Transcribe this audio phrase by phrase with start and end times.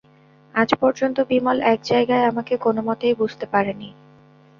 [0.55, 3.89] আজ পর্যন্ত বিমল এক জায়গায় আমাকে কোনোমতেই বুঝতে পারে নি।